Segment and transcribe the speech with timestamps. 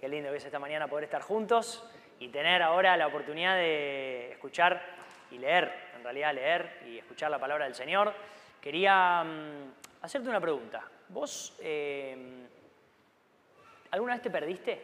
[0.00, 1.86] Qué lindo que es esta mañana poder estar juntos
[2.18, 4.82] y tener ahora la oportunidad de escuchar
[5.30, 8.14] y leer, en realidad leer y escuchar la palabra del Señor.
[8.62, 10.82] Quería mm, hacerte una pregunta.
[11.10, 12.16] ¿Vos eh,
[13.90, 14.80] alguna vez te perdiste?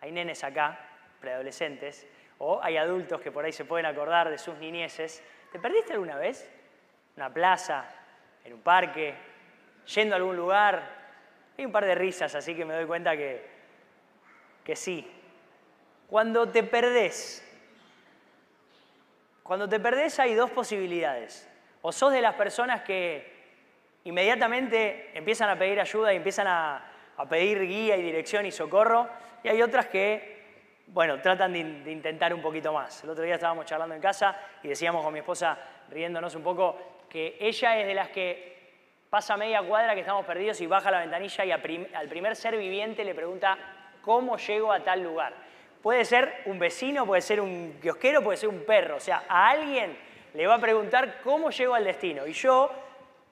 [0.00, 0.76] Hay nenes acá,
[1.20, 2.08] preadolescentes,
[2.38, 5.22] o hay adultos que por ahí se pueden acordar de sus niñeces.
[5.52, 6.50] ¿Te perdiste alguna vez?
[7.14, 7.88] ¿En una plaza?
[8.44, 9.14] ¿En un parque?
[9.94, 10.97] ¿Yendo a algún lugar?
[11.58, 13.44] Hay un par de risas, así que me doy cuenta que,
[14.62, 15.04] que sí.
[16.06, 17.44] Cuando te perdés,
[19.42, 21.48] cuando te perdés hay dos posibilidades.
[21.82, 23.38] O sos de las personas que
[24.04, 29.08] inmediatamente empiezan a pedir ayuda y empiezan a, a pedir guía y dirección y socorro,
[29.42, 30.38] y hay otras que
[30.86, 33.02] bueno, tratan de, de, intentar un poquito más.
[33.02, 35.58] El otro día estábamos charlando en casa y decíamos con mi esposa,
[35.90, 36.78] riéndonos un poco,
[37.10, 38.57] que ella es de las que
[39.10, 43.04] pasa media cuadra que estamos perdidos y baja la ventanilla y al primer ser viviente
[43.04, 43.56] le pregunta
[44.02, 45.34] cómo llego a tal lugar.
[45.82, 48.96] Puede ser un vecino, puede ser un kiosquero, puede ser un perro.
[48.96, 49.96] O sea, a alguien
[50.34, 52.26] le va a preguntar cómo llego al destino.
[52.26, 52.70] Y yo,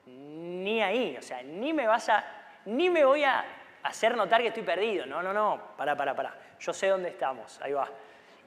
[0.05, 2.23] ni ahí, o sea, ni me vas a,
[2.65, 3.45] ni me voy a
[3.83, 5.05] hacer notar que estoy perdido.
[5.05, 6.33] No, no, no, para, para, para.
[6.59, 7.89] Yo sé dónde estamos, ahí va.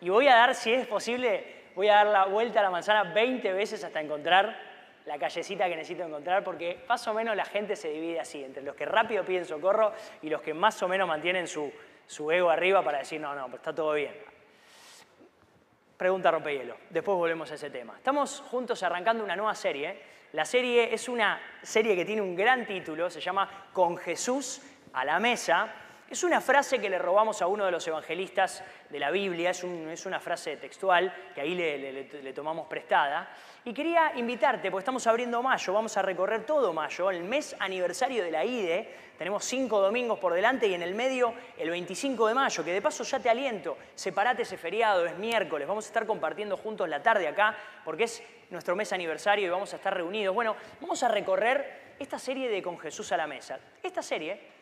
[0.00, 3.04] Y voy a dar, si es posible, voy a dar la vuelta a la manzana
[3.04, 4.69] 20 veces hasta encontrar
[5.06, 8.62] la callecita que necesito encontrar, porque más o menos la gente se divide así, entre
[8.62, 9.92] los que rápido piden socorro
[10.22, 11.72] y los que más o menos mantienen su,
[12.06, 14.14] su ego arriba para decir, no, no, pues está todo bien.
[15.96, 17.94] Pregunta rompehielo, después volvemos a ese tema.
[17.96, 20.00] Estamos juntos arrancando una nueva serie.
[20.32, 25.04] La serie es una serie que tiene un gran título, se llama Con Jesús a
[25.04, 25.72] la mesa.
[26.10, 29.62] Es una frase que le robamos a uno de los evangelistas de la Biblia, es,
[29.62, 33.30] un, es una frase textual que ahí le, le, le, tomamos prestada.
[33.64, 38.24] Y quería invitarte, porque estamos abriendo mayo, vamos a recorrer todo mayo, el mes aniversario
[38.24, 42.34] de la IDE, tenemos cinco domingos por delante y en el medio el 25 de
[42.34, 46.06] mayo, que de paso ya te aliento, separate ese feriado, es miércoles, vamos a estar
[46.06, 50.34] compartiendo juntos la tarde acá, porque es nuestro mes aniversario y vamos a estar reunidos.
[50.34, 53.60] Bueno, vamos a recorrer esta serie de Con Jesús a la Mesa.
[53.80, 54.58] Esta serie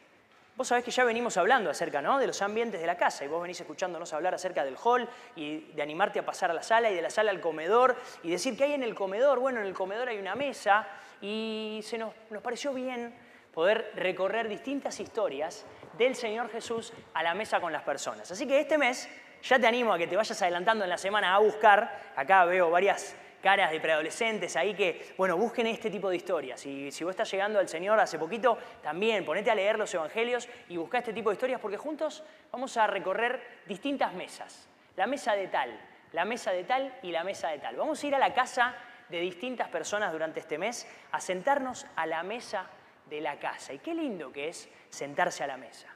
[0.58, 2.18] Vos sabés que ya venimos hablando acerca ¿no?
[2.18, 5.60] de los ambientes de la casa y vos venís escuchándonos hablar acerca del hall y
[5.72, 8.56] de animarte a pasar a la sala y de la sala al comedor y decir
[8.56, 9.38] que hay en el comedor.
[9.38, 10.84] Bueno, en el comedor hay una mesa
[11.20, 13.14] y se nos, nos pareció bien
[13.54, 15.64] poder recorrer distintas historias
[15.96, 18.28] del Señor Jesús a la mesa con las personas.
[18.28, 19.08] Así que este mes
[19.44, 22.12] ya te animo a que te vayas adelantando en la semana a buscar.
[22.16, 26.64] Acá veo varias caras de preadolescentes ahí que, bueno, busquen este tipo de historias.
[26.66, 30.48] Y si vos estás llegando al Señor hace poquito, también ponete a leer los evangelios
[30.68, 34.68] y busca este tipo de historias porque juntos vamos a recorrer distintas mesas.
[34.96, 35.78] La mesa de tal,
[36.12, 37.76] la mesa de tal y la mesa de tal.
[37.76, 38.74] Vamos a ir a la casa
[39.08, 42.66] de distintas personas durante este mes a sentarnos a la mesa
[43.08, 43.72] de la casa.
[43.72, 45.88] Y qué lindo que es sentarse a la mesa.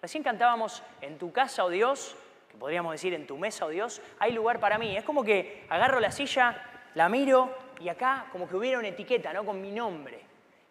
[0.00, 2.16] Recién cantábamos en tu casa, oh Dios,
[2.58, 4.96] podríamos decir en tu mesa, oh Dios, hay lugar para mí.
[4.96, 9.32] Es como que agarro la silla la miro y acá como que hubiera una etiqueta,
[9.32, 9.44] ¿no?
[9.44, 10.20] Con mi nombre.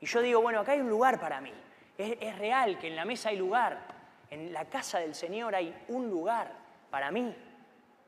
[0.02, 1.54] Y yo digo, bueno, acá hay un lugar para mí.
[1.98, 3.80] Es, es, real que en la mesa hay lugar.
[4.30, 6.52] En la casa del Señor hay un lugar
[6.90, 7.34] para mí.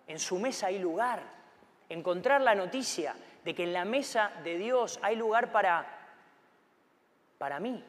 [0.08, 1.24] En su mesa hay lugar.
[1.88, 5.88] Encontrar la noticia de que en la mesa de Dios hay lugar para,
[7.38, 7.84] para mí.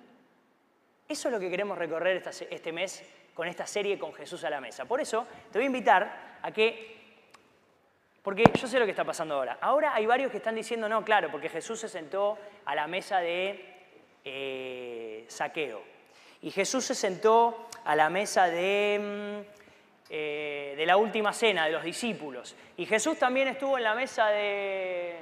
[1.08, 3.02] Eso es lo que queremos recorrer este mes
[3.40, 4.84] con esta serie con Jesús a la mesa.
[4.84, 6.94] Por eso te voy a invitar a que
[8.20, 9.56] porque yo sé lo que está pasando ahora.
[9.62, 12.36] Ahora hay varios que están diciendo, no, claro, porque Jesús se sentó
[12.66, 13.78] a la mesa de
[14.26, 15.82] eh, saqueo.
[16.42, 21.72] Y Jesús se sentó a la mesa de, mm, eh, de la última cena de
[21.72, 22.54] los discípulos.
[22.76, 25.16] Y Jesús también estuvo en la mesa de,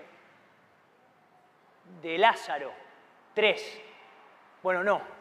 [2.03, 2.73] de Lázaro.
[3.33, 3.81] Tres.
[4.61, 5.18] Bueno, no.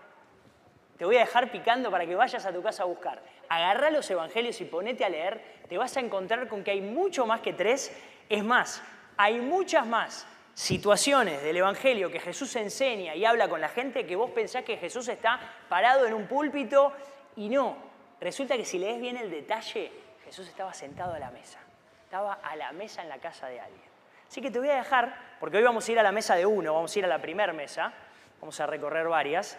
[0.97, 4.09] Te voy a dejar picando para que vayas a tu casa a buscar agarra los
[4.09, 7.53] evangelios y ponete a leer, te vas a encontrar con que hay mucho más que
[7.53, 7.96] tres.
[8.30, 8.81] Es más,
[9.16, 14.16] hay muchas más situaciones del evangelio que Jesús enseña y habla con la gente que
[14.16, 16.94] vos pensás que Jesús está parado en un púlpito
[17.35, 17.78] y no.
[18.19, 19.91] Resulta que si lees bien el detalle,
[20.26, 21.59] Jesús estaba sentado a la mesa.
[22.03, 23.88] Estaba a la mesa en la casa de alguien.
[24.28, 26.46] Así que te voy a dejar, porque hoy vamos a ir a la mesa de
[26.46, 27.94] uno, vamos a ir a la primera mesa,
[28.41, 29.58] vamos a recorrer varias,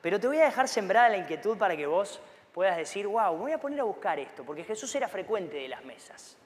[0.00, 2.20] pero te voy a dejar sembrada la inquietud para que vos
[2.52, 5.84] puedas decir, wow, voy a poner a buscar esto, porque Jesús era frecuente de las
[5.84, 6.36] mesas.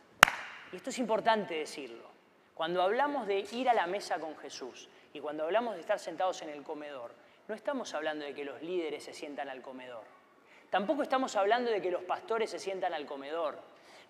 [0.72, 2.10] Y esto es importante decirlo.
[2.54, 6.42] Cuando hablamos de ir a la mesa con Jesús y cuando hablamos de estar sentados
[6.42, 7.12] en el comedor,
[7.48, 10.04] no estamos hablando de que los líderes se sientan al comedor.
[10.70, 13.58] Tampoco estamos hablando de que los pastores se sientan al comedor.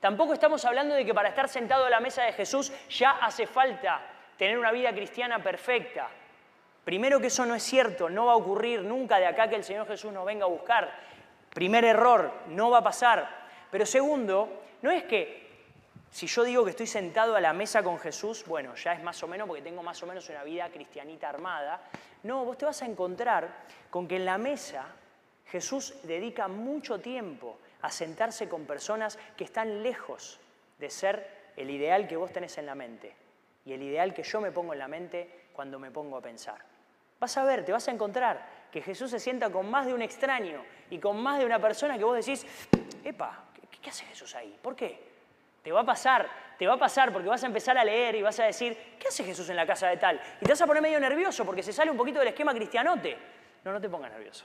[0.01, 3.47] Tampoco estamos hablando de que para estar sentado a la mesa de Jesús ya hace
[3.47, 4.01] falta
[4.37, 6.09] tener una vida cristiana perfecta.
[6.85, 9.65] Primero que eso no es cierto, no va a ocurrir nunca de acá que el
[9.65, 10.91] Señor Jesús nos venga a buscar.
[11.51, 13.29] Primer error, no va a pasar.
[13.71, 15.43] Pero segundo, no es que
[16.11, 19.23] si yo digo que estoy sentado a la mesa con Jesús, bueno, ya es más
[19.23, 21.81] o menos porque tengo más o menos una vida cristianita armada.
[22.25, 23.49] No, vos te vas a encontrar
[23.89, 24.87] con que en la mesa
[25.47, 30.41] Jesús dedica mucho tiempo a sentarse con personas que están lejos
[30.79, 33.15] de ser el ideal que vos tenés en la mente
[33.65, 36.59] y el ideal que yo me pongo en la mente cuando me pongo a pensar.
[37.21, 40.03] Vas a ver, te vas a encontrar que Jesús se sienta con más de un
[40.03, 42.45] extraño y con más de una persona que vos decís,
[43.05, 43.45] epa,
[43.81, 44.59] ¿qué, hace Jesús ahí?
[44.61, 45.13] ¿Por qué?
[45.63, 46.29] Te va a pasar,
[46.59, 49.09] te va a pasar porque vas a empezar a leer y vas a decir, ¿qué
[49.09, 50.21] hace Jesús en la casa de tal?
[50.41, 53.17] Y te vas a poner medio nervioso porque se sale un poquito del esquema cristianote.
[53.63, 54.45] No, no te pongas nervioso.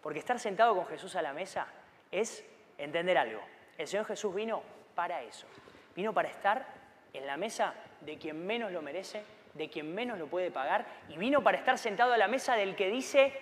[0.00, 1.66] Porque estar sentado con Jesús a la mesa
[2.10, 2.42] es
[2.78, 3.42] entender algo.
[3.76, 4.62] El Señor Jesús vino
[4.94, 5.46] para eso.
[5.94, 6.66] Vino para estar
[7.12, 9.22] en la mesa de quien menos lo merece,
[9.54, 12.76] de quien menos lo puede pagar, y vino para estar sentado a la mesa del
[12.76, 13.32] que dice,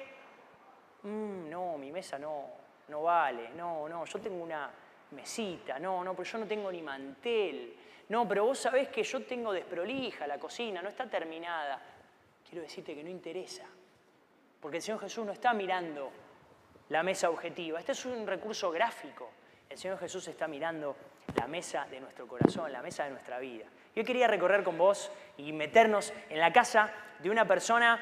[1.03, 2.47] mm, no, mi mesa no,
[2.89, 4.71] no vale, no, no, yo tengo una
[5.11, 7.77] mesita, no, no, pero yo no tengo ni mantel,
[8.09, 11.81] no, pero vos sabés que yo tengo desprolija la cocina, no está terminada.
[12.49, 13.67] Quiero decirte que no interesa,
[14.61, 16.11] porque el Señor Jesús no está mirando
[16.89, 19.31] la mesa objetiva, este es un recurso gráfico,
[19.69, 20.97] el Señor Jesús está mirando
[21.37, 23.67] la mesa de nuestro corazón, la mesa de nuestra vida.
[23.99, 27.99] Yo quería recorrer con vos y meternos en la casa de una persona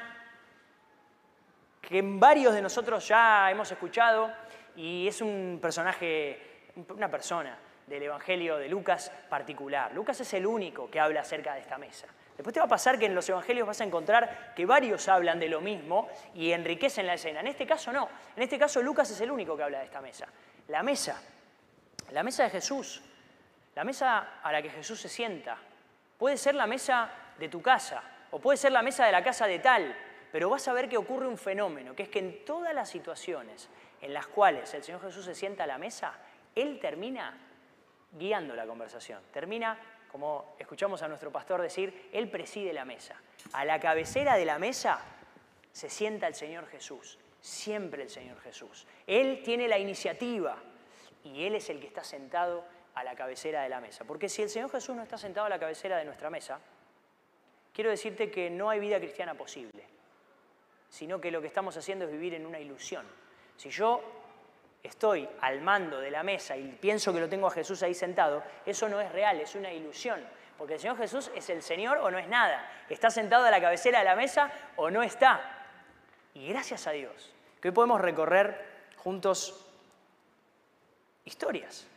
[1.81, 4.31] que varios de nosotros ya hemos escuchado
[4.75, 7.57] y es un personaje, una persona
[7.87, 9.91] del Evangelio de Lucas particular.
[9.95, 12.05] Lucas es el único que habla acerca de esta mesa.
[12.35, 15.39] Después te va a pasar que en los Evangelios vas a encontrar que varios hablan
[15.39, 17.39] de lo mismo y enriquecen la escena.
[17.39, 18.07] En este caso no.
[18.35, 20.27] En este caso Lucas es el único que habla de esta mesa.
[20.67, 21.19] La mesa.
[22.11, 23.01] La mesa de Jesús.
[23.73, 25.57] La mesa a la que Jesús se sienta
[26.17, 29.47] puede ser la mesa de tu casa o puede ser la mesa de la casa
[29.47, 29.95] de tal,
[30.31, 33.69] pero vas a ver que ocurre un fenómeno, que es que en todas las situaciones
[34.01, 36.13] en las cuales el Señor Jesús se sienta a la mesa,
[36.55, 37.37] Él termina
[38.11, 39.77] guiando la conversación, termina,
[40.11, 43.15] como escuchamos a nuestro pastor decir, Él preside la mesa.
[43.53, 44.99] A la cabecera de la mesa
[45.71, 48.85] se sienta el Señor Jesús, siempre el Señor Jesús.
[49.05, 50.57] Él tiene la iniciativa
[51.23, 52.65] y Él es el que está sentado
[52.97, 54.05] a la cabecera de la mesa.
[54.05, 56.59] Porque si el Señor Jesús no está sentado a la cabecera de nuestra mesa,
[57.71, 59.83] quiero decirte que no hay vida cristiana posible,
[60.89, 63.05] sino que lo que estamos haciendo es vivir en una ilusión.
[63.55, 64.01] Si yo
[64.81, 68.43] estoy al mando de la mesa y pienso que lo tengo a Jesús ahí sentado,
[68.65, 70.19] eso no es real, es una ilusión.
[70.57, 72.67] Porque el Señor Jesús es el Señor o no es nada.
[72.89, 75.67] Está sentado a la cabecera de la mesa o no está.
[76.33, 78.59] Y gracias a Dios que hoy podemos recorrer
[78.97, 79.67] juntos
[81.25, 81.87] historias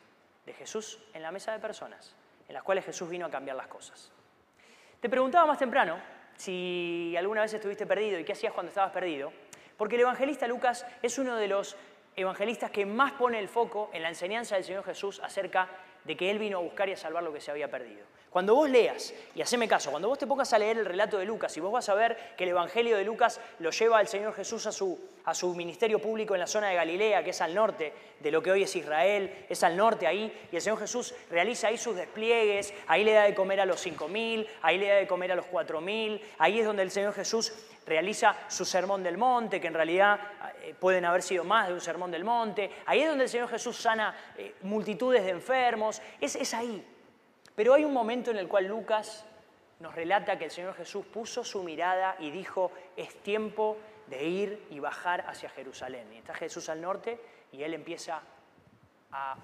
[0.54, 2.14] Jesús en la mesa de personas,
[2.48, 4.12] en las cuales Jesús vino a cambiar las cosas.
[5.00, 5.98] Te preguntaba más temprano
[6.36, 9.32] si alguna vez estuviste perdido y qué hacías cuando estabas perdido,
[9.76, 11.76] porque el evangelista Lucas es uno de los
[12.16, 15.68] evangelistas que más pone el foco en la enseñanza del Señor Jesús acerca
[16.04, 18.04] de que Él vino a buscar y a salvar lo que se había perdido.
[18.30, 21.24] Cuando vos leas, y haceme caso, cuando vos te pongas a leer el relato de
[21.24, 24.34] Lucas y vos vas a ver que el Evangelio de Lucas lo lleva al Señor
[24.34, 27.52] Jesús a su, a su ministerio público en la zona de Galilea, que es al
[27.52, 31.12] norte de lo que hoy es Israel, es al norte ahí, y el Señor Jesús
[31.28, 34.86] realiza ahí sus despliegues, ahí le da de comer a los cinco mil, ahí le
[34.86, 37.52] da de comer a los cuatro mil, ahí es donde el Señor Jesús
[37.84, 40.20] realiza su sermón del monte, que en realidad
[40.62, 43.48] eh, pueden haber sido más de un sermón del monte, ahí es donde el Señor
[43.48, 46.89] Jesús sana eh, multitudes de enfermos, es, es ahí.
[47.60, 49.22] Pero hay un momento en el cual Lucas
[49.80, 53.76] nos relata que el Señor Jesús puso su mirada y dijo, es tiempo
[54.06, 56.10] de ir y bajar hacia Jerusalén.
[56.10, 57.20] Y está Jesús al norte
[57.52, 58.22] y él empieza
[59.12, 59.36] a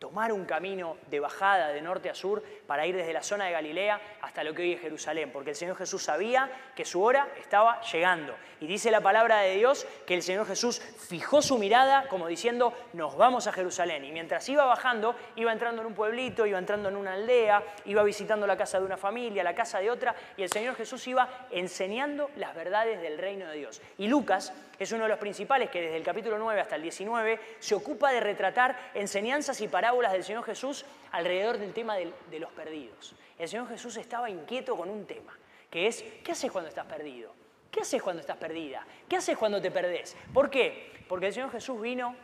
[0.00, 3.52] tomar un camino de bajada de norte a sur para ir desde la zona de
[3.52, 7.28] Galilea hasta lo que hoy es Jerusalén, porque el Señor Jesús sabía que su hora
[7.38, 8.34] estaba llegando.
[8.60, 12.72] Y dice la palabra de Dios que el Señor Jesús fijó su mirada como diciendo,
[12.94, 14.02] nos vamos a Jerusalén.
[14.06, 18.02] Y mientras iba bajando, iba entrando en un pueblito, iba entrando en una aldea, iba
[18.02, 21.28] visitando la casa de una familia, la casa de otra, y el Señor Jesús iba
[21.50, 23.82] enseñando las verdades del reino de Dios.
[23.98, 27.38] Y Lucas es uno de los principales que desde el capítulo 9 hasta el 19
[27.58, 32.52] se ocupa de retratar enseñanzas y parábolas del Señor Jesús alrededor del tema de, los
[32.52, 33.14] perdidos.
[33.38, 35.36] El Señor Jesús estaba inquieto con un tema,
[35.68, 37.32] que es, ¿qué haces cuando estás perdido?
[37.70, 38.86] ¿Qué haces cuando estás perdida?
[39.08, 40.16] ¿Qué haces cuando te perdés?
[40.32, 41.04] ¿Por qué?
[41.08, 42.14] Porque el Señor Jesús vino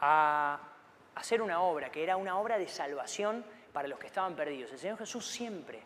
[0.00, 0.60] a
[1.14, 4.70] hacer una obra, que era una obra de salvación para los que estaban perdidos.
[4.72, 5.82] El Señor Jesús siempre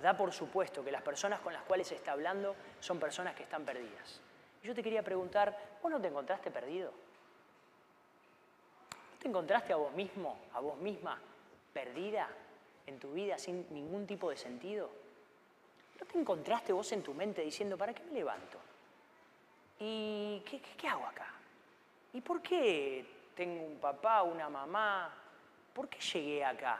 [0.00, 3.64] da por supuesto que las personas con las cuales está hablando son personas que están
[3.64, 4.20] perdidas.
[4.62, 6.92] Yo te quería preguntar, ¿vos no te encontraste perdido?
[9.26, 11.18] ¿No te encontraste a vos mismo, a vos misma,
[11.72, 12.28] perdida
[12.86, 14.88] en tu vida sin ningún tipo de sentido?
[15.98, 18.56] ¿No te encontraste vos en tu mente diciendo, ¿para qué me levanto?
[19.80, 20.44] ¿Y
[20.78, 21.26] qué, hago acá?
[22.12, 23.04] ¿y por qué
[23.34, 25.12] tengo un papá, una mamá?
[25.74, 26.78] ¿Por qué llegué acá?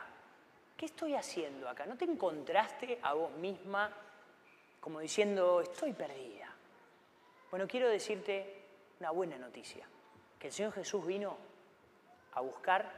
[0.77, 1.85] ¿Qué estoy haciendo acá?
[1.85, 3.91] ¿No te encontraste a vos misma
[4.79, 6.49] como diciendo, estoy perdida?
[7.51, 8.63] Bueno, quiero decirte
[9.01, 9.85] una buena noticia,
[10.39, 11.46] que el Señor Jesús vino
[12.33, 12.91] a buscar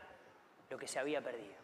[0.70, 1.56] lo que se había perdido.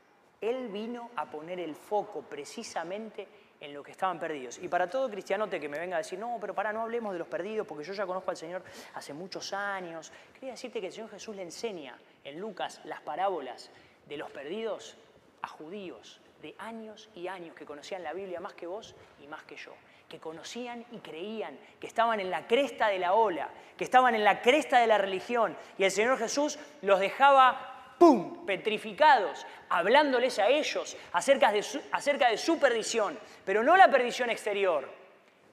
[0.41, 3.27] Él vino a poner el foco precisamente
[3.59, 4.59] en lo que estaban perdidos.
[4.59, 7.19] Y para todo cristianote que me venga a decir, no, pero para, no hablemos de
[7.19, 10.11] los perdidos, porque yo ya conozco al Señor hace muchos años.
[10.33, 13.71] Quería decirte que el Señor Jesús le enseña en Lucas las parábolas
[14.07, 14.97] de los perdidos
[15.41, 19.43] a judíos de años y años que conocían la Biblia más que vos y más
[19.43, 19.73] que yo,
[20.09, 24.23] que conocían y creían, que estaban en la cresta de la ola, que estaban en
[24.23, 30.47] la cresta de la religión, y el Señor Jesús los dejaba ¡pum!, petrificados, hablándoles a
[30.47, 34.89] ellos acerca de, su, acerca de su perdición, pero no la perdición exterior,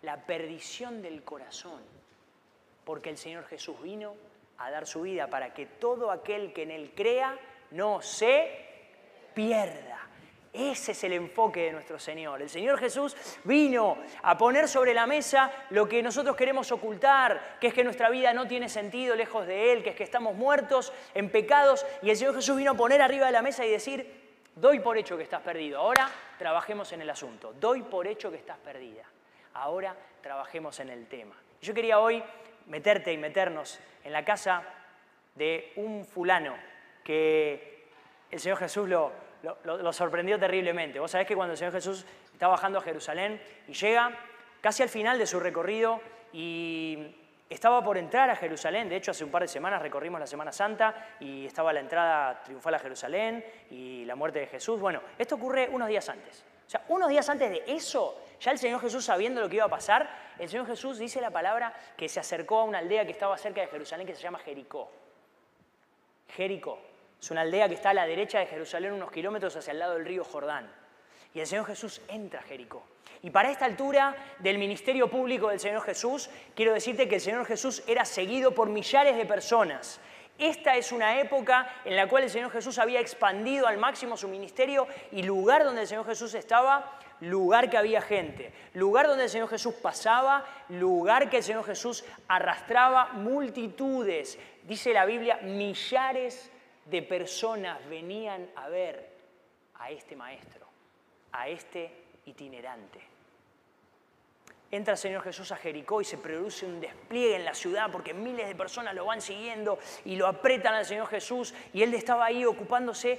[0.02, 1.82] la perdición del corazón,
[2.84, 4.14] porque el Señor Jesús vino
[4.58, 7.38] a dar su vida para que todo aquel que en Él crea
[7.70, 8.72] no se
[9.34, 10.01] pierda.
[10.52, 12.42] Ese es el enfoque de nuestro Señor.
[12.42, 17.68] El Señor Jesús vino a poner sobre la mesa lo que nosotros queremos ocultar, que
[17.68, 20.92] es que nuestra vida no tiene sentido lejos de Él, que es que estamos muertos
[21.14, 21.86] en pecados.
[22.02, 24.98] Y el Señor Jesús vino a poner arriba de la mesa y decir, doy por
[24.98, 25.78] hecho que estás perdido.
[25.78, 27.54] Ahora trabajemos en el asunto.
[27.58, 29.04] Doy por hecho que estás perdida.
[29.54, 31.34] Ahora trabajemos en el tema.
[31.62, 32.22] Yo quería hoy
[32.66, 34.64] meterte y meternos en la casa
[35.34, 36.54] de un fulano
[37.02, 37.86] que
[38.30, 40.98] el Señor Jesús lo, lo, sorprendió terriblemente.
[41.00, 44.12] Vos sabés que cuando el Señor Jesús está bajando a Jerusalén y llega
[44.60, 46.00] casi al final de su recorrido
[46.32, 47.16] y
[47.50, 50.52] estaba por entrar a Jerusalén, de hecho hace un par de semanas recorrimos la Semana
[50.52, 54.80] Santa y estaba la entrada triunfal a Jerusalén y la muerte de Jesús.
[54.80, 56.44] Bueno, esto ocurre unos días antes.
[56.66, 59.66] O sea, unos días antes de eso, ya el Señor Jesús sabiendo lo que iba
[59.66, 60.08] a pasar,
[60.38, 63.60] el Señor Jesús dice la palabra que se acercó a una aldea que estaba cerca
[63.60, 64.90] de Jerusalén que se llama Jericó.
[66.28, 66.91] Jericó.
[67.22, 69.94] Es una aldea que está a la derecha de Jerusalén, unos kilómetros hacia el lado
[69.94, 70.68] del río Jordán.
[71.32, 72.84] Y el Señor Jesús entra a Jericó.
[73.22, 77.46] Y para esta altura del ministerio público del Señor Jesús, quiero decirte que el Señor
[77.46, 80.00] Jesús era seguido por millares de personas.
[80.36, 84.26] Esta es una época en la cual el Señor Jesús había expandido al máximo su
[84.26, 89.30] ministerio y lugar donde el Señor Jesús estaba, lugar que había gente, lugar donde el
[89.30, 94.40] Señor Jesús pasaba, lugar que el Señor Jesús arrastraba multitudes.
[94.64, 96.50] Dice la Biblia, millares
[96.84, 99.08] de personas venían a ver
[99.74, 100.66] a este maestro,
[101.32, 101.90] a este
[102.26, 103.00] itinerante.
[104.70, 108.14] Entra el Señor Jesús a Jericó y se produce un despliegue en la ciudad porque
[108.14, 112.24] miles de personas lo van siguiendo y lo apretan al Señor Jesús y él estaba
[112.24, 113.18] ahí ocupándose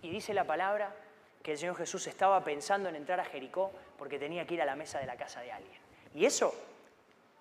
[0.00, 0.94] y dice la palabra
[1.42, 4.64] que el Señor Jesús estaba pensando en entrar a Jericó porque tenía que ir a
[4.64, 5.80] la mesa de la casa de alguien.
[6.14, 6.54] Y eso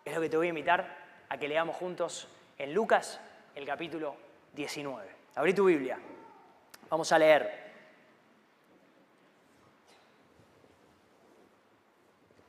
[0.03, 0.97] es lo que te voy a invitar
[1.29, 3.19] a que leamos juntos en Lucas
[3.53, 4.15] el capítulo
[4.53, 5.24] 19.
[5.35, 5.99] Abrí tu Biblia.
[6.89, 7.65] Vamos a leer.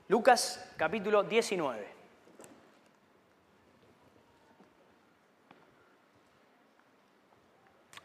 [0.09, 1.97] Lucas capítulo 19.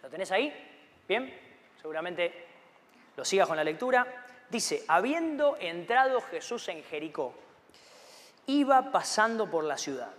[0.02, 0.52] ¿Lo tenés ahí?
[1.08, 1.32] Bien,
[1.80, 2.48] seguramente
[3.16, 4.26] lo sigas con la lectura.
[4.50, 7.36] Dice, habiendo entrado Jesús en Jericó,
[8.48, 10.12] iba pasando por la ciudad.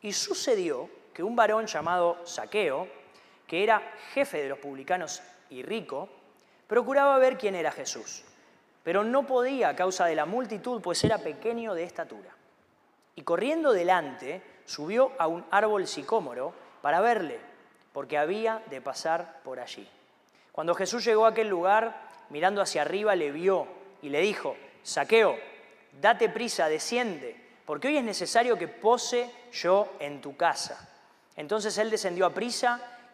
[0.00, 2.88] Y sucedió que un varón llamado Saqueo,
[3.48, 6.08] que era jefe de los publicanos y rico,
[6.68, 8.22] procuraba ver quién era Jesús,
[8.84, 12.30] pero no podía a causa de la multitud, pues era pequeño de estatura.
[13.16, 16.52] Y corriendo delante, subió a un árbol sicómoro
[16.82, 17.40] para verle,
[17.92, 19.88] porque había de pasar por allí.
[20.52, 23.66] Cuando Jesús llegó a aquel lugar, mirando hacia arriba, le vio
[24.02, 25.36] y le dijo, Saqueo,
[26.00, 30.88] date prisa, desciende, porque hoy es necesario que pose yo en tu casa.
[31.34, 32.97] Entonces él descendió a prisa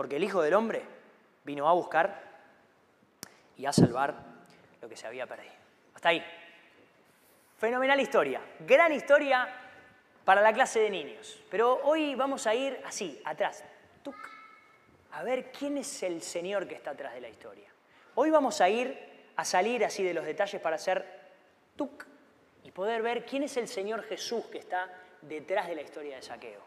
[0.00, 0.82] porque el Hijo del Hombre
[1.44, 2.22] vino a buscar
[3.58, 4.14] y a salvar
[4.80, 5.52] lo que se había perdido.
[5.94, 6.24] Hasta ahí.
[7.58, 9.46] Fenomenal historia, gran historia
[10.24, 11.42] para la clase de niños.
[11.50, 13.62] Pero hoy vamos a ir así, atrás,
[15.12, 17.68] a ver quién es el Señor que está atrás de la historia.
[18.14, 18.98] Hoy vamos a ir
[19.36, 21.04] a salir así de los detalles para hacer
[21.76, 22.06] tuk
[22.64, 24.90] y poder ver quién es el Señor Jesús que está
[25.20, 26.62] detrás de la historia de saqueo.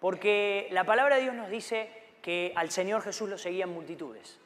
[0.00, 4.38] Porque la palabra de Dios nos dice que al Señor Jesús lo seguían multitudes,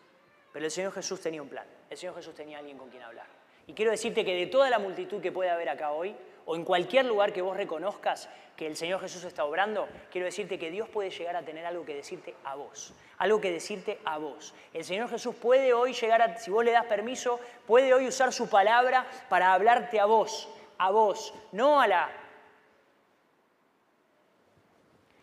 [0.52, 3.26] pero el Señor Jesús tenía un plan, el Señor Jesús tenía alguien con quien hablar.
[3.66, 6.16] Y quiero decirte que de toda la multitud que puede haber acá hoy,
[6.46, 10.58] o en cualquier lugar que vos reconozcas que el Señor Jesús está obrando, quiero decirte
[10.58, 14.18] que Dios puede llegar a tener algo que decirte a vos, algo que decirte a
[14.18, 14.54] vos.
[14.72, 18.32] El Señor Jesús puede hoy llegar a, si vos le das permiso, puede hoy usar
[18.32, 22.10] su palabra para hablarte a vos, a vos, no a la...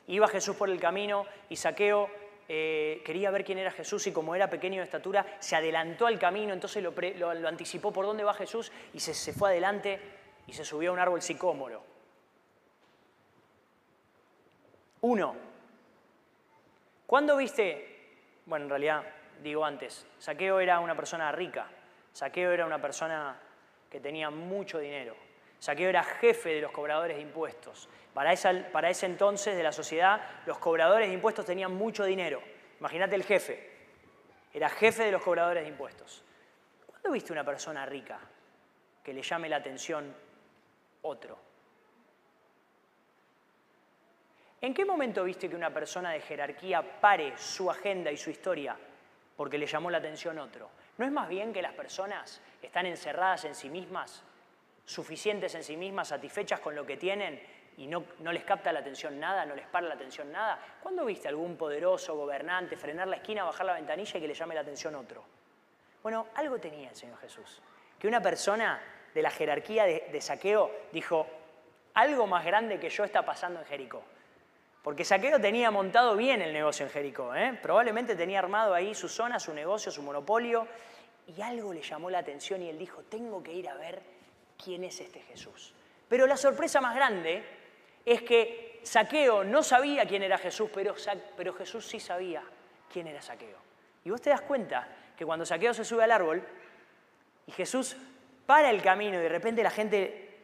[0.05, 2.09] Iba Jesús por el camino y Saqueo
[2.47, 6.19] eh, quería ver quién era Jesús y como era pequeño de estatura, se adelantó al
[6.19, 9.99] camino, entonces lo, anticipó por dónde va Jesús y se, se fue adelante
[10.47, 11.83] y se subió a un árbol sicómoro.
[15.01, 15.35] Uno,
[17.05, 17.93] ¿cuándo viste?
[18.45, 19.03] Bueno, en realidad
[19.41, 21.67] digo antes, Saqueo era una persona rica,
[22.13, 23.37] Saqueo era una persona
[23.89, 25.15] que tenía mucho dinero,
[25.63, 27.87] Saqueo era jefe de los cobradores de impuestos.
[28.13, 28.33] Para,
[28.73, 32.43] para ese entonces de la sociedad, los cobradores de impuestos tenían mucho dinero.
[32.81, 33.71] Imagínate el jefe,
[34.53, 36.21] era jefe de los cobradores de impuestos.
[36.85, 38.19] ¿Cuándo viste una persona rica
[39.01, 40.13] que le llame la atención
[41.03, 41.37] otro.
[44.59, 48.75] ¿En qué momento viste que una persona de jerarquía pare su agenda y su historia
[49.37, 50.69] porque le llamó la atención otro?
[50.97, 54.25] ¿No es más bien que las personas están encerradas en sí mismas,
[54.85, 57.41] suficientes en sí mismas, satisfechas con lo que tienen
[57.77, 60.59] y no, no, les capta la atención nada, no les para la atención nada?
[60.81, 64.55] ¿Cuándo viste algún poderoso gobernante frenar la esquina, bajar la ventanilla y que le llame
[64.55, 65.23] la atención otro?
[66.03, 67.61] Bueno, algo tenía el Señor Jesús.
[67.97, 68.81] Que una persona
[69.13, 71.25] de la jerarquía de, saqueo dijo,
[71.93, 74.03] algo más grande que yo está pasando en Jericó.
[74.83, 77.57] Porque Saqueo tenía montado bien el negocio en Jericó, ¿eh?
[77.61, 80.67] probablemente tenía armado ahí su zona, su negocio, su monopolio,
[81.25, 84.01] y algo le llamó la atención y él dijo, tengo que ir a ver
[84.61, 85.73] quién es este Jesús.
[86.07, 87.43] Pero la sorpresa más grande
[88.05, 92.43] es que Saqueo no sabía quién era Jesús, pero, Jesús sí sabía
[92.91, 93.57] quién era Saqueo.
[94.03, 96.45] Y vos te das cuenta que cuando Saqueo se sube al árbol
[97.47, 97.95] y Jesús
[98.45, 100.37] para el camino y de repente la gente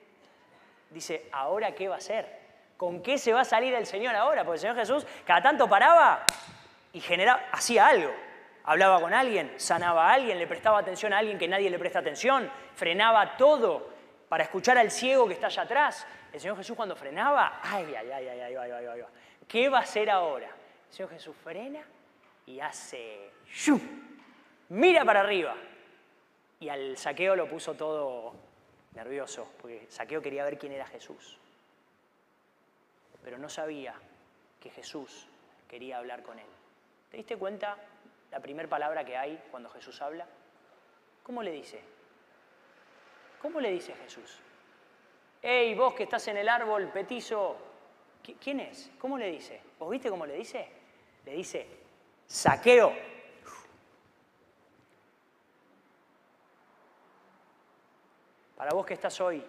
[0.90, 2.40] dice, ¿ahora qué va a hacer?
[2.78, 4.46] ¿Con qué se va a salir el Señor ahora?
[4.46, 6.24] Porque el Señor Jesús cada tanto paraba
[6.94, 8.14] y generaba, hacía algo.
[8.64, 12.00] Hablaba con alguien, sanaba a alguien, le prestaba atención a alguien que nadie le presta
[12.00, 13.99] atención, frenaba todo
[14.30, 16.08] para escuchar al ciego que está allá atrás.
[16.32, 19.04] El Señor Jesús cuando frenaba, ay, ay, ay, ay, ay, ay, ay, ay,
[19.48, 20.48] ¿qué va a hacer ahora?
[20.48, 21.84] El Señor Jesús frena
[22.46, 23.80] y hace, ¡shum!
[24.70, 25.56] mira para arriba
[26.60, 28.36] y al saqueo lo puso todo
[28.94, 31.38] nervioso, porque saqueo quería ver quién era Jesús.
[33.24, 33.96] Pero no sabía
[34.60, 35.28] que Jesús
[35.68, 36.48] quería hablar con él.
[37.10, 37.78] ¿Te diste cuenta
[38.32, 40.28] la primera palabra que hay cuando Jesús habla?
[41.24, 41.82] ¿Cómo le dice?
[43.42, 44.40] ¿Cómo le dice Jesús?
[45.42, 47.58] ¡Ey, vos que estás en el árbol, petizo!
[48.42, 48.92] ¿Quién es?
[49.00, 49.62] ¿Cómo le dice?
[49.80, 50.68] ¿Vos viste cómo le dice?
[51.26, 51.68] Le dice,
[52.28, 52.94] saqueo.
[58.56, 59.44] Para vos que estás hoy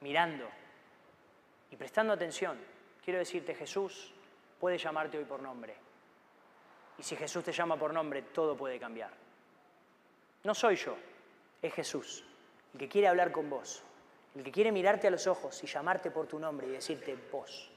[0.00, 0.48] mirando
[1.70, 2.58] y prestando atención,
[3.04, 4.12] quiero decirte, Jesús
[4.58, 5.76] puede llamarte hoy por nombre.
[6.98, 9.12] Y si Jesús te llama por nombre, todo puede cambiar.
[10.42, 10.96] No soy yo,
[11.62, 12.24] es Jesús,
[12.72, 13.82] el que quiere hablar con vos,
[14.34, 17.70] el que quiere mirarte a los ojos y llamarte por tu nombre y decirte vos.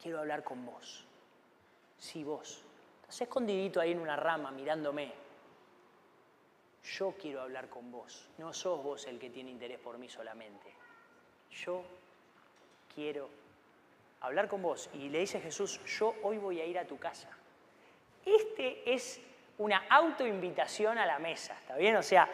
[0.00, 1.04] Quiero hablar con vos.
[1.98, 2.62] Sí, vos.
[3.02, 5.24] Estás escondidito ahí en una rama mirándome
[6.84, 10.74] yo quiero hablar con vos, no sos vos el que tiene interés por mí solamente.
[11.50, 11.82] Yo
[12.94, 13.30] quiero
[14.20, 14.90] hablar con vos.
[14.92, 17.30] Y le dice Jesús, yo hoy voy a ir a tu casa.
[18.24, 19.20] Este es
[19.56, 21.96] una autoinvitación a la mesa, ¿está bien?
[21.96, 22.28] O sea,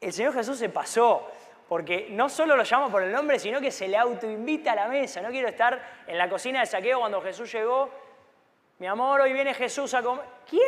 [0.00, 1.30] el Señor Jesús se pasó,
[1.68, 4.88] porque no solo lo llama por el nombre, sino que se le autoinvita a la
[4.88, 5.20] mesa.
[5.20, 7.90] No quiero estar en la cocina de saqueo cuando Jesús llegó.
[8.78, 10.24] Mi amor, hoy viene Jesús a comer.
[10.48, 10.62] ¿Quién?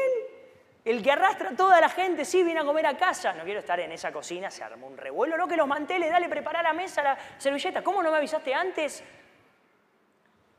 [0.84, 3.34] El que arrastra a toda la gente, sí, viene a comer a casa.
[3.34, 5.36] No quiero estar en esa cocina, se armó un revuelo.
[5.36, 7.82] No, que los manteles, dale, prepara la mesa, la servilleta.
[7.82, 9.04] ¿Cómo no me avisaste antes?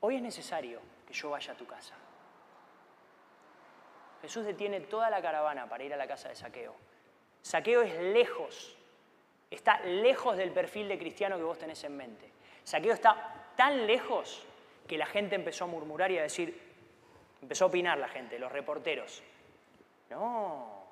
[0.02, 1.96] Hoy es necesario que yo vaya a tu casa.
[4.22, 6.76] Jesús detiene toda la caravana para ir a la casa de Saqueo.
[7.42, 8.76] Saqueo es lejos,
[9.50, 12.30] está lejos del perfil de cristiano que vos tenés en mente.
[12.64, 14.44] Saqueo está tan lejos
[14.88, 16.60] que la gente empezó a murmurar y a decir,
[17.42, 19.24] empezó a opinar la gente, los reporteros.
[20.10, 20.84] No,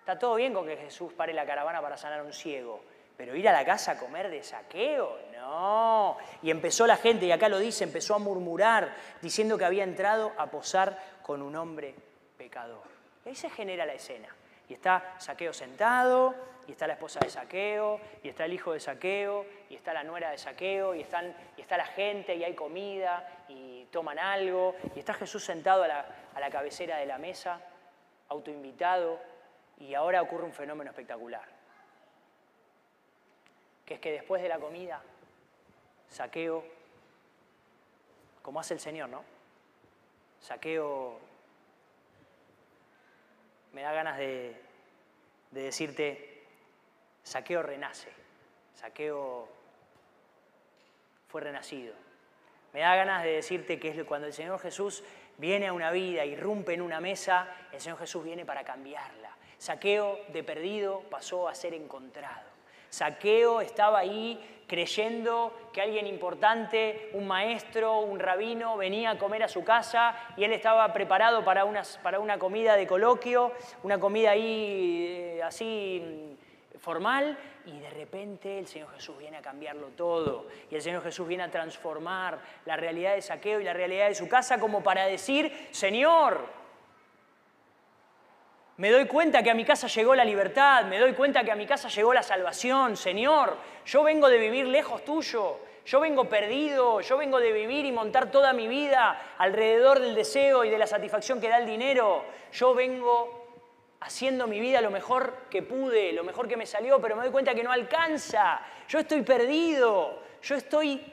[0.00, 2.82] está todo bien con que Jesús pare la caravana para sanar a un ciego,
[3.16, 6.16] pero ir a la casa a comer de saqueo, no.
[6.42, 10.32] Y empezó la gente, y acá lo dice, empezó a murmurar, diciendo que había entrado
[10.36, 11.94] a posar con un hombre
[12.36, 12.82] pecador.
[13.24, 14.28] Y ahí se genera la escena.
[14.68, 16.34] Y está Saqueo sentado,
[16.66, 20.04] y está la esposa de Saqueo, y está el hijo de Saqueo, y está la
[20.04, 24.74] nuera de Saqueo, y, están, y está la gente, y hay comida, y toman algo,
[24.94, 27.60] y está Jesús sentado a la, a la cabecera de la mesa,
[28.28, 29.20] autoinvitado,
[29.78, 31.44] y ahora ocurre un fenómeno espectacular,
[33.84, 35.02] que es que después de la comida,
[36.08, 36.64] saqueo,
[38.42, 39.24] como hace el Señor, ¿no?
[40.40, 41.18] Saqueo,
[43.74, 44.56] me da ganas de,
[45.50, 46.42] de decirte,
[47.22, 48.08] saqueo renace,
[48.74, 49.48] saqueo
[51.28, 51.94] fue renacido.
[52.72, 55.04] Me da ganas de decirte que es cuando el Señor Jesús
[55.38, 59.36] viene a una vida, irrumpe en una mesa, el Señor Jesús viene para cambiarla.
[59.58, 62.53] Saqueo de perdido pasó a ser encontrado.
[62.90, 69.48] Saqueo estaba ahí creyendo que alguien importante, un maestro, un rabino, venía a comer a
[69.48, 74.30] su casa y él estaba preparado para una, para una comida de coloquio, una comida
[74.30, 76.36] ahí eh, así
[76.78, 80.46] formal, y de repente el Señor Jesús viene a cambiarlo todo.
[80.70, 84.14] Y el Señor Jesús viene a transformar la realidad de saqueo y la realidad de
[84.14, 86.46] su casa como para decir, Señor,
[88.76, 91.56] me doy cuenta que a mi casa llegó la libertad, me doy cuenta que a
[91.56, 93.56] mi casa llegó la salvación, Señor,
[93.86, 98.30] yo vengo de vivir lejos tuyo, yo vengo perdido, yo vengo de vivir y montar
[98.30, 102.74] toda mi vida alrededor del deseo y de la satisfacción que da el dinero, yo
[102.74, 103.44] vengo
[104.00, 107.32] haciendo mi vida lo mejor que pude, lo mejor que me salió, pero me doy
[107.32, 108.60] cuenta que no alcanza.
[108.88, 111.12] Yo estoy perdido, yo estoy...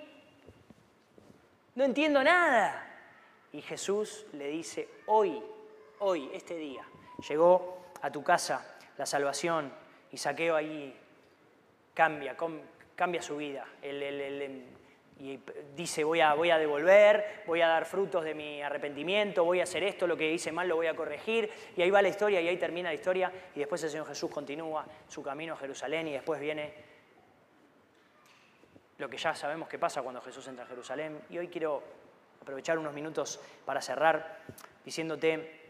[1.75, 2.87] No entiendo nada.
[3.53, 5.41] Y Jesús le dice, hoy,
[5.99, 6.85] hoy, este día,
[7.27, 9.71] llegó a tu casa la salvación
[10.11, 10.97] y saqueo ahí,
[11.93, 12.35] cambia,
[12.95, 13.65] cambia su vida.
[15.19, 15.39] Y
[15.75, 19.63] dice voy a, voy a devolver, voy a dar frutos de mi arrepentimiento, voy a
[19.63, 22.41] hacer esto, lo que hice mal lo voy a corregir, y ahí va la historia
[22.41, 26.07] y ahí termina la historia, y después el Señor Jesús continúa su camino a Jerusalén
[26.07, 26.73] y después viene
[28.97, 31.21] lo que ya sabemos que pasa cuando Jesús entra a Jerusalén.
[31.29, 31.83] Y hoy quiero
[32.39, 34.39] aprovechar unos minutos para cerrar
[34.85, 35.60] diciéndote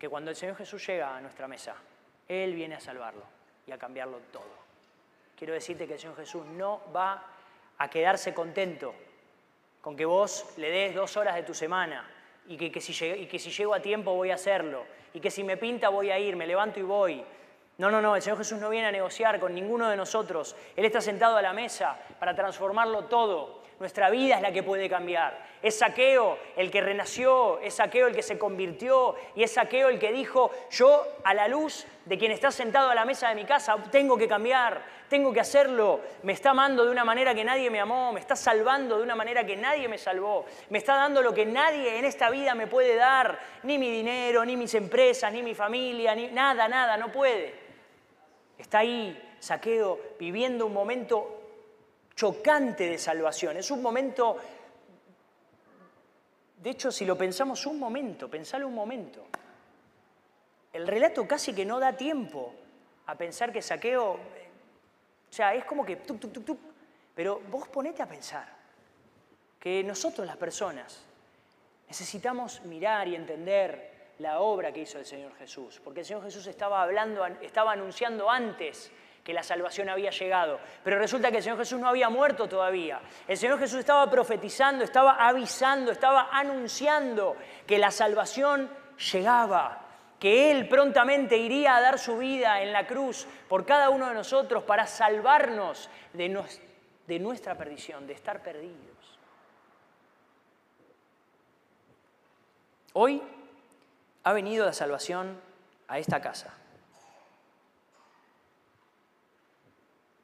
[0.00, 1.76] que cuando el Señor Jesús llega a nuestra mesa,
[2.26, 3.22] Él viene a salvarlo
[3.66, 4.58] y a cambiarlo todo.
[5.36, 7.22] Quiero decirte que el Señor Jesús no va
[7.76, 8.94] a quedarse contento
[9.82, 12.08] con que vos le des dos horas de tu semana
[12.48, 15.90] y que, si, si llego a tiempo voy a hacerlo y que si me pinta
[15.90, 17.22] voy a ir, me levanto y voy.
[17.76, 20.56] No, no, no, el Señor Jesús no viene a negociar con ninguno de nosotros.
[20.76, 23.59] Él está sentado a la mesa para transformarlo todo.
[23.80, 25.42] Nuestra vida es la que puede cambiar.
[25.62, 29.98] Es saqueo el que renació, es saqueo el que se convirtió y es saqueo el
[29.98, 33.46] que dijo, yo a la luz de quien está sentado a la mesa de mi
[33.46, 36.00] casa tengo que cambiar, tengo que hacerlo.
[36.24, 39.16] Me está amando de una manera que nadie me amó, me está salvando de una
[39.16, 42.66] manera que nadie me salvó, me está dando lo que nadie en esta vida me
[42.66, 47.10] puede dar, ni mi dinero, ni mis empresas, ni mi familia, ni nada, nada, no
[47.10, 47.54] puede.
[48.58, 51.39] Está ahí, saqueo, viviendo un momento
[52.20, 53.56] chocante de salvación.
[53.56, 54.36] Es un momento,
[56.58, 59.24] de hecho, si lo pensamos un momento, pensalo un momento.
[60.70, 62.52] El relato casi que no da tiempo
[63.06, 64.18] a pensar que saqueo, o
[65.30, 65.96] sea, es como que
[67.14, 68.46] pero vos ponete a pensar
[69.58, 71.02] que nosotros las personas
[71.88, 76.46] necesitamos mirar y entender la obra que hizo el Señor Jesús, porque el Señor Jesús
[76.46, 78.92] estaba hablando, estaba anunciando antes
[79.24, 80.60] que la salvación había llegado.
[80.82, 83.00] Pero resulta que el Señor Jesús no había muerto todavía.
[83.28, 88.70] El Señor Jesús estaba profetizando, estaba avisando, estaba anunciando que la salvación
[89.12, 89.86] llegaba,
[90.18, 94.14] que Él prontamente iría a dar su vida en la cruz por cada uno de
[94.14, 96.44] nosotros para salvarnos de,
[97.06, 99.18] de nuestra perdición, de estar perdidos.
[102.92, 103.22] Hoy
[104.24, 105.40] ha venido la salvación
[105.88, 106.54] a esta casa.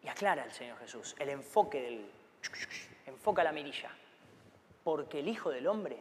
[0.06, 2.12] Y aclara el Señor Jesús el enfoque del...
[3.06, 3.90] Enfoca la mirilla.
[4.84, 5.98] Porque el Hijo del Hombre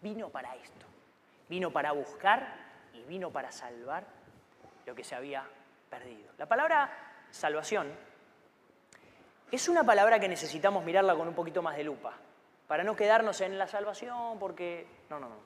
[0.00, 0.86] vino para esto.
[1.48, 2.54] Vino para buscar
[2.94, 4.04] y vino para salvar
[4.86, 5.44] lo que se había
[5.90, 6.30] perdido.
[6.38, 6.88] La palabra
[7.32, 7.92] salvación
[9.50, 12.14] es una palabra que necesitamos mirarla con un poquito más de lupa,
[12.68, 14.86] para no quedarnos en la salvación, porque...
[15.10, 15.36] No, no, no.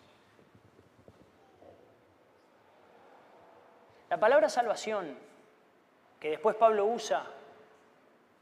[4.11, 5.19] La palabra salvación
[6.27, 7.25] que después Pablo usa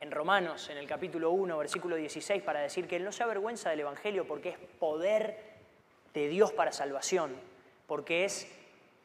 [0.01, 3.69] en Romanos, en el capítulo 1, versículo 16, para decir que él no se avergüenza
[3.69, 5.39] del Evangelio porque es poder
[6.15, 7.37] de Dios para salvación,
[7.87, 8.51] porque es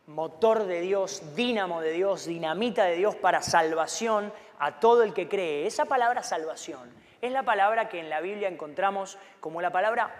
[0.08, 5.28] motor de Dios, dínamo de Dios, dinamita de Dios para salvación a todo el que
[5.28, 5.68] cree.
[5.68, 6.90] Esa palabra salvación
[7.20, 10.16] es la palabra que en la Biblia encontramos como la palabra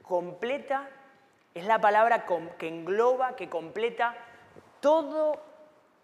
[0.00, 0.88] completa,
[1.52, 2.24] es la palabra
[2.56, 4.16] que engloba, que completa
[4.80, 5.38] todo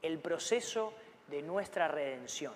[0.02, 0.92] el proceso
[1.28, 2.52] de nuestra redención.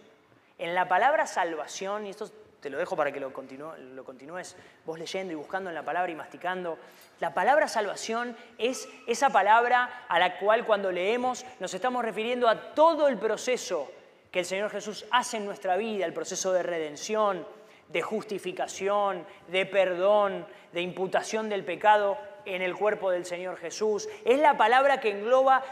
[0.59, 2.31] En la palabra salvación, y esto
[2.61, 6.15] te lo dejo para que lo, continúes vos leyendo y buscando en la palabra y
[6.15, 6.79] masticando.
[7.19, 12.75] La palabra salvación es esa palabra a la cual cuando leemos nos estamos refiriendo a
[12.75, 13.91] todo el proceso
[14.31, 17.47] que el Señor Jesús hace en nuestra vida, el proceso de redención,
[17.89, 24.09] de justificación, de perdón, de imputación del pecado en el cuerpo del Señor Jesús.
[24.25, 25.63] Es la palabra que engloba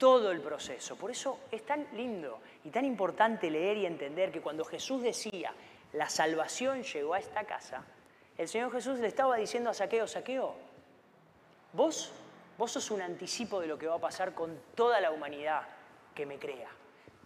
[0.00, 0.96] todo el proceso.
[0.96, 5.52] Por eso es tan lindo y tan importante leer y entender que cuando Jesús decía,
[5.92, 7.84] la salvación llegó a esta casa,
[8.38, 10.54] el Señor Jesús le estaba diciendo a Saqueo, Saqueo,
[11.74, 12.10] vos,
[12.56, 15.64] vos sos un anticipo de lo que va a pasar con toda la humanidad
[16.14, 16.70] que me crea.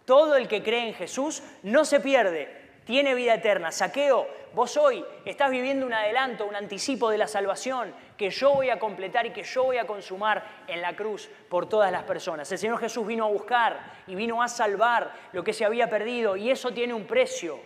[0.03, 3.71] Todo el que cree en Jesús no se pierde, tiene vida eterna.
[3.71, 8.69] Saqueo, vos hoy estás viviendo un adelanto, un anticipo de la salvación que yo voy
[8.69, 12.51] a completar y que yo voy a consumar en la cruz por todas las personas.
[12.51, 16.35] El Señor Jesús vino a buscar y vino a salvar lo que se había perdido
[16.35, 17.59] y eso tiene un precio.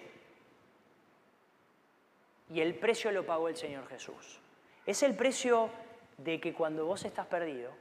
[2.49, 4.39] Y el precio lo pagó el Señor Jesús.
[4.85, 5.69] Es el precio
[6.17, 7.71] de que cuando vos estás perdido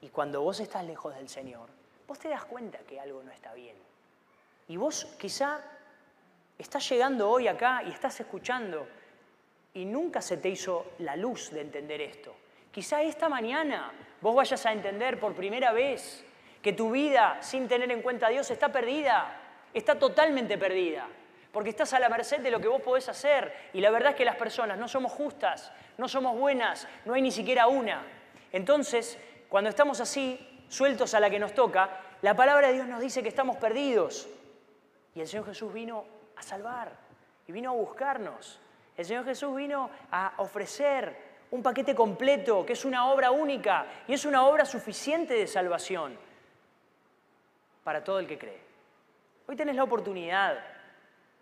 [0.00, 1.68] y cuando vos estás lejos del Señor,
[2.06, 3.76] vos te das cuenta que algo no está bien.
[4.68, 5.60] Y vos quizá
[6.56, 8.88] estás llegando hoy acá y estás escuchando
[9.74, 12.34] y nunca se te hizo la luz de entender esto.
[12.70, 16.24] Quizá esta mañana vos vayas a entender por primera vez
[16.62, 19.40] que tu vida sin tener en cuenta a Dios está perdida,
[19.72, 21.06] está totalmente perdida,
[21.52, 24.16] porque estás a la merced de lo que vos podés hacer y la verdad es
[24.16, 28.02] que las personas no somos justas, no somos buenas, no hay ni siquiera una.
[28.52, 33.00] Entonces, cuando estamos así, sueltos a la que nos toca, la palabra de Dios nos
[33.00, 34.28] dice que estamos perdidos.
[35.14, 36.04] Y el Señor Jesús vino
[36.36, 36.92] a salvar
[37.46, 38.60] y vino a buscarnos.
[38.98, 41.16] El Señor Jesús vino a ofrecer
[41.52, 46.18] un paquete completo, que es una obra única y es una obra suficiente de salvación
[47.84, 48.60] para todo el que cree.
[49.46, 50.58] Hoy tenés la oportunidad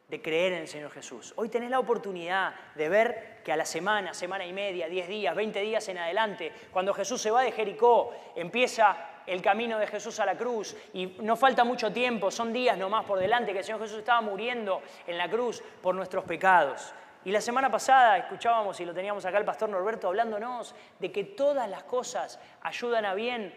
[0.06, 1.32] de creer en el Señor Jesús.
[1.36, 5.34] Hoy tenés la oportunidad de ver que a la semana, semana y media, diez días,
[5.34, 10.20] veinte días en adelante, cuando Jesús se va de Jericó, empieza el camino de Jesús
[10.20, 13.64] a la cruz y no falta mucho tiempo, son días nomás por delante que el
[13.64, 16.94] Señor Jesús estaba muriendo en la cruz por nuestros pecados.
[17.26, 21.24] Y la semana pasada escuchábamos y lo teníamos acá el pastor Norberto hablándonos de que
[21.24, 23.52] todas las cosas ayudan a bien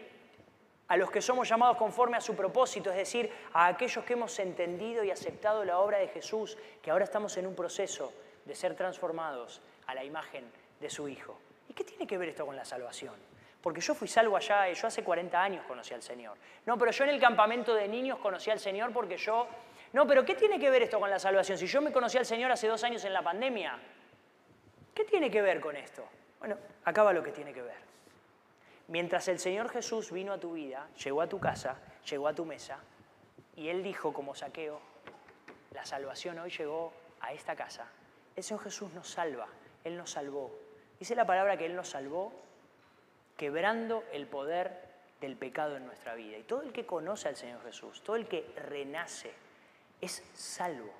[0.88, 4.36] a los que somos llamados conforme a su propósito, es decir, a aquellos que hemos
[4.40, 8.12] entendido y aceptado la obra de Jesús, que ahora estamos en un proceso
[8.44, 11.38] de ser transformados a la imagen de su Hijo.
[11.68, 13.14] ¿Y qué tiene que ver esto con la salvación?
[13.62, 16.36] Porque yo fui salvo allá, yo hace 40 años conocí al Señor.
[16.66, 19.46] No, pero yo en el campamento de niños conocí al Señor porque yo...
[19.92, 21.58] No, pero ¿qué tiene que ver esto con la salvación?
[21.58, 23.78] Si yo me conocí al Señor hace dos años en la pandemia,
[24.94, 26.04] ¿qué tiene que ver con esto?
[26.38, 27.90] Bueno, acaba lo que tiene que ver.
[28.88, 31.76] Mientras el Señor Jesús vino a tu vida, llegó a tu casa,
[32.08, 32.78] llegó a tu mesa,
[33.56, 34.80] y Él dijo como saqueo,
[35.72, 37.86] la salvación hoy llegó a esta casa.
[38.34, 39.48] El Señor Jesús nos salva,
[39.84, 40.50] Él nos salvó.
[40.98, 42.32] Dice la palabra que Él nos salvó
[43.36, 46.36] quebrando el poder del pecado en nuestra vida.
[46.36, 49.32] Y todo el que conoce al Señor Jesús, todo el que renace,
[50.00, 50.92] es salvo.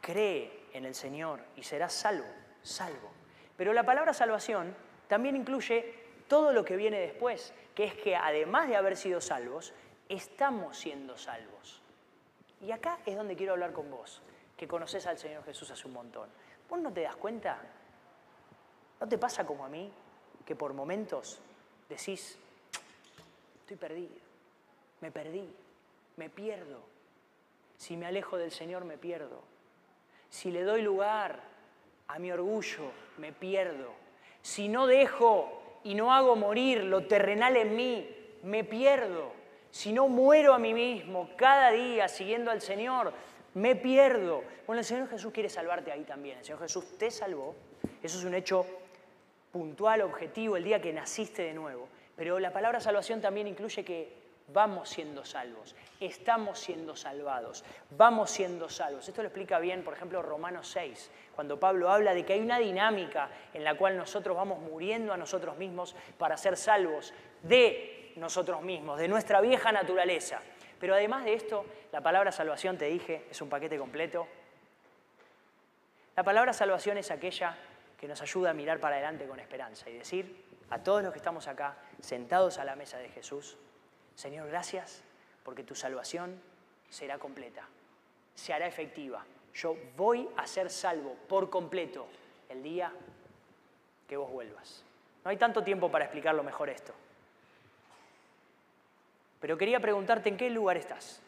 [0.00, 2.26] Cree en el Señor y será salvo,
[2.62, 3.10] salvo.
[3.56, 4.74] Pero la palabra salvación
[5.08, 5.94] también incluye
[6.28, 9.72] todo lo que viene después, que es que además de haber sido salvos,
[10.08, 11.80] estamos siendo salvos.
[12.60, 14.22] Y acá es donde quiero hablar con vos,
[14.56, 16.28] que conoces al Señor Jesús hace un montón.
[16.68, 17.58] ¿Vos no te das cuenta?
[19.00, 19.92] ¿No te pasa como a mí,
[20.46, 21.40] que por momentos
[21.88, 22.38] decís,
[23.60, 24.14] estoy perdido,
[25.00, 25.48] me perdí,
[26.16, 26.93] me pierdo?
[27.76, 29.42] Si me alejo del Señor, me pierdo.
[30.28, 31.40] Si le doy lugar
[32.08, 33.92] a mi orgullo, me pierdo.
[34.42, 38.08] Si no dejo y no hago morir lo terrenal en mí,
[38.42, 39.32] me pierdo.
[39.70, 43.12] Si no muero a mí mismo cada día siguiendo al Señor,
[43.54, 44.42] me pierdo.
[44.66, 46.38] Bueno, el Señor Jesús quiere salvarte ahí también.
[46.38, 47.54] El Señor Jesús te salvó.
[48.02, 48.66] Eso es un hecho
[49.52, 51.88] puntual, objetivo, el día que naciste de nuevo.
[52.16, 58.68] Pero la palabra salvación también incluye que vamos siendo salvos, estamos siendo salvados, vamos siendo
[58.68, 59.08] salvos.
[59.08, 62.58] Esto lo explica bien, por ejemplo, Romanos 6, cuando Pablo habla de que hay una
[62.58, 68.62] dinámica en la cual nosotros vamos muriendo a nosotros mismos para ser salvos de nosotros
[68.62, 70.40] mismos, de nuestra vieja naturaleza.
[70.78, 74.26] Pero además de esto, la palabra salvación, te dije, es un paquete completo.
[76.16, 77.56] La palabra salvación es aquella
[77.98, 81.18] que nos ayuda a mirar para adelante con esperanza y decir a todos los que
[81.18, 83.56] estamos acá, sentados a la mesa de Jesús,
[84.14, 85.02] Señor, gracias
[85.42, 86.40] porque tu salvación
[86.88, 87.66] será completa,
[88.34, 89.24] se hará efectiva.
[89.54, 92.06] Yo voy a ser salvo por completo
[92.48, 92.92] el día
[94.08, 94.84] que vos vuelvas.
[95.24, 96.92] No hay tanto tiempo para explicarlo mejor esto.
[99.40, 101.20] Pero quería preguntarte en qué lugar estás.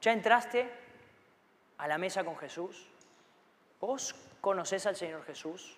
[0.00, 0.70] ¿Ya entraste
[1.78, 2.86] a la mesa con Jesús?
[3.80, 5.76] ¿Vos conocés al Señor Jesús?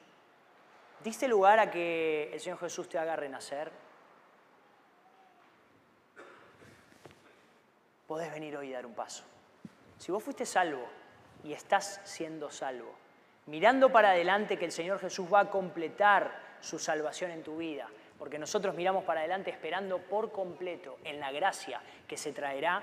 [1.02, 3.70] ¿Diste lugar a que el Señor Jesús te haga renacer?
[8.08, 9.22] Podés venir hoy y dar un paso.
[9.98, 10.82] Si vos fuiste salvo
[11.44, 12.90] y estás siendo salvo,
[13.44, 17.86] mirando para adelante que el Señor Jesús va a completar su salvación en tu vida,
[18.18, 22.82] porque nosotros miramos para adelante esperando por completo en la gracia que se traerá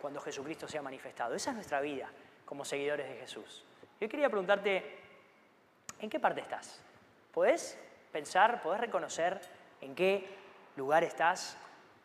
[0.00, 1.36] cuando Jesucristo sea manifestado.
[1.36, 2.10] Esa es nuestra vida
[2.44, 3.64] como seguidores de Jesús.
[4.00, 4.98] Yo quería preguntarte,
[6.00, 6.82] ¿en qué parte estás?
[7.32, 7.78] ¿Podés
[8.10, 9.40] pensar, podés reconocer
[9.80, 10.28] en qué
[10.74, 11.56] lugar estás,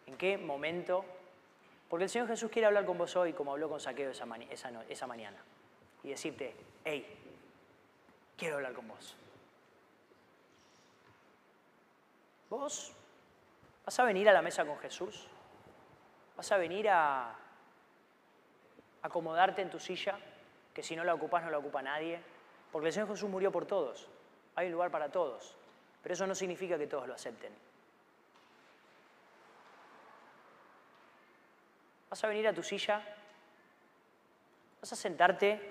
[0.06, 1.04] en qué momento?
[1.90, 5.38] Porque el Señor Jesús quiere hablar con vos hoy como habló con Saqueo esa, mañana
[6.04, 7.18] y decirte, hey,
[8.38, 9.16] quiero hablar con vos.
[12.50, 12.94] ¿Vos
[13.86, 15.28] vas a venir a la mesa con Jesús?
[16.38, 17.36] ¿Vas a venir a
[19.02, 20.18] acomodarte en tu silla?
[20.74, 22.22] Que si no la ocupas no la ocupa nadie.
[22.72, 24.08] Porque el Señor Jesús murió por todos.
[24.56, 25.56] Hay un lugar para todos.
[26.04, 27.52] Pero eso no significa que todos lo acepten.
[32.10, 33.02] ¿Vas a venir a tu silla?
[34.82, 35.62] ¿Vas a sentarte?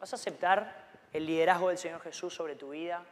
[0.00, 3.04] ¿Vas a aceptar el liderazgo del Señor Jesús sobre tu vida?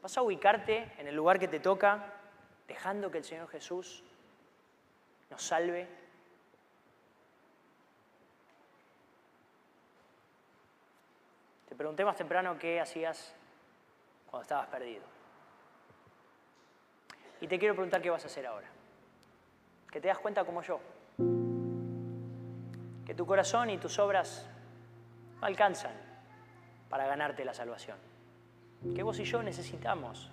[0.00, 2.12] Vas a ubicarte en el lugar que te toca,
[2.68, 4.04] dejando que el Señor Jesús
[5.30, 5.88] nos salve.
[11.68, 13.34] Te pregunté más temprano qué hacías
[14.30, 15.02] cuando estabas perdido.
[17.40, 18.68] Y te quiero preguntar qué vas a hacer ahora.
[19.90, 20.80] Que te das cuenta como yo.
[23.08, 24.46] Que tu corazón y tus obras
[25.40, 25.94] no alcanzan
[26.88, 27.96] para ganarte la salvación
[28.94, 30.30] que vos y yo necesitamos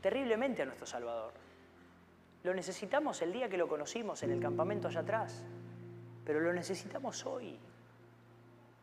[0.00, 1.32] terriblemente a nuestro Salvador.
[2.44, 5.42] Lo necesitamos el día que lo conocimos en el campamento allá atrás,
[6.24, 7.58] pero lo necesitamos hoy,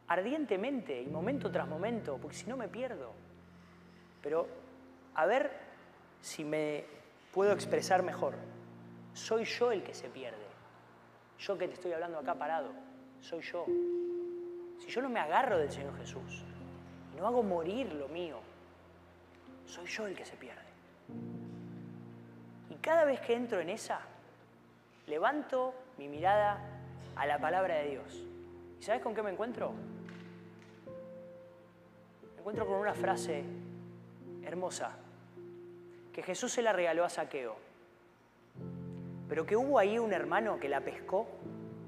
[0.07, 3.13] ardientemente y momento tras momento, porque si no me pierdo.
[4.21, 4.47] Pero
[5.15, 5.51] a ver
[6.21, 6.83] si me
[7.33, 8.33] puedo expresar mejor.
[9.13, 10.43] Soy yo el que se pierde.
[11.39, 12.71] Yo que te estoy hablando acá parado,
[13.25, 13.65] soy yo.
[14.79, 16.43] Si yo no me agarro del Señor Jesús
[17.13, 18.37] y no hago morir lo mío,
[19.65, 20.61] soy yo el que se pierde.
[22.69, 23.99] Y cada vez que entro en esa,
[25.07, 26.59] levanto mi mirada
[27.15, 28.23] a la palabra de Dios.
[28.79, 29.73] ¿Y sabes con qué me encuentro?
[32.35, 33.43] Me encuentro con una frase
[34.43, 34.91] hermosa
[36.13, 37.55] que Jesús se la regaló a Saqueo,
[39.27, 41.27] pero que hubo ahí un hermano que la pescó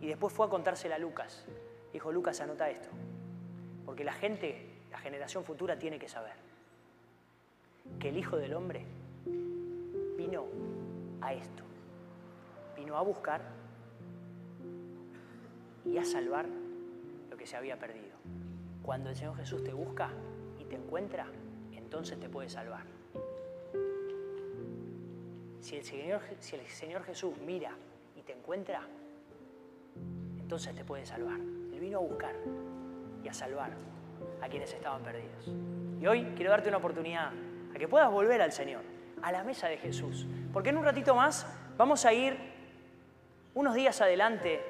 [0.01, 1.45] y después fue a contársela a Lucas.
[1.91, 2.89] Dijo, Lucas, anota esto,
[3.85, 6.33] porque la gente, la generación futura tiene que saber
[7.99, 8.85] que el Hijo del Hombre
[10.17, 10.45] vino
[11.21, 11.63] a esto,
[12.75, 13.41] vino a buscar
[15.85, 16.47] y a salvar
[17.29, 18.17] lo que se había perdido.
[18.83, 20.11] Cuando el Señor Jesús te busca
[20.59, 21.27] y te encuentra,
[21.73, 22.83] entonces te puede salvar.
[25.61, 27.71] Si el Señor, si el Señor Jesús mira
[28.15, 28.81] y te encuentra,
[30.47, 31.41] entonces te puede salvar.
[31.73, 32.33] Él vino a buscar
[33.21, 33.71] y a salvar
[34.41, 35.51] a quienes estaban perdidos.
[35.99, 37.33] Y hoy quiero darte una oportunidad
[37.77, 38.81] que puedas volver al Señor,
[39.21, 40.25] a la mesa de Jesús.
[40.53, 41.45] Porque en un ratito más
[41.77, 42.37] vamos a ir
[43.55, 44.61] unos días adelante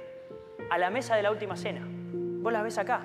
[0.72, 1.88] a la mesa de la última cena.
[1.88, 3.04] Vos las ves acá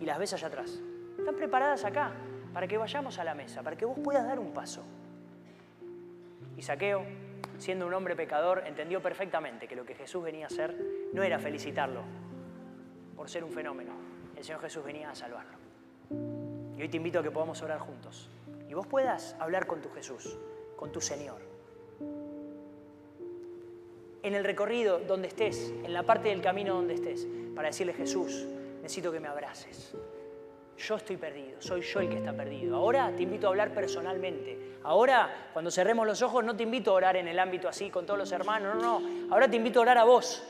[0.00, 0.80] y las ves allá atrás.
[1.18, 2.12] Están preparadas acá
[2.54, 4.82] para que vayamos a la mesa, para que vos puedas dar un paso.
[6.56, 7.04] Y Saqueo,
[7.64, 10.76] siendo un hombre pecador, entendió perfectamente que lo que Jesús venía a hacer
[11.14, 12.02] no era felicitarlo
[13.16, 13.92] por ser un fenómeno.
[14.36, 15.56] El Señor Jesús venía a salvarlo.
[16.76, 18.28] Y hoy te invito a que podamos orar juntos
[18.68, 20.36] y vos puedas hablar con tu Jesús,
[20.76, 21.40] con tu Señor.
[24.22, 28.46] En el recorrido donde estés, en la parte del camino donde estés, para decirle Jesús,
[28.82, 29.96] necesito que me abraces.
[30.76, 32.76] Yo estoy perdido, soy yo el que está perdido.
[32.76, 34.78] Ahora te invito a hablar personalmente.
[34.82, 38.04] Ahora, cuando cerremos los ojos, no te invito a orar en el ámbito así con
[38.04, 39.32] todos los hermanos, no, no.
[39.32, 40.42] Ahora te invito a orar a vos,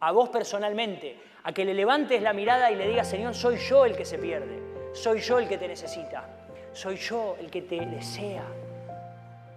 [0.00, 3.84] a vos personalmente, a que le levantes la mirada y le digas, Señor, soy yo
[3.84, 4.62] el que se pierde,
[4.94, 6.36] soy yo el que te necesita
[6.76, 8.44] soy yo el que te desea.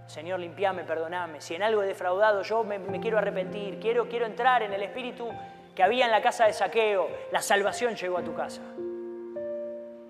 [0.07, 1.41] Señor, limpiame, perdoname.
[1.41, 3.77] Si en algo he defraudado, yo me, quiero arrepentir.
[3.77, 5.29] Quiero, quiero entrar en el espíritu
[5.75, 7.09] que había en la casa de saqueo.
[7.33, 8.61] La salvación llegó a tu casa.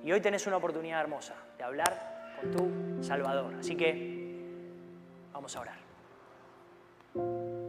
[0.04, 3.56] Y hoy tenés una oportunidad hermosa de hablar con tu Salvador.
[3.60, 4.20] Así que
[5.34, 7.69] vamos a orar.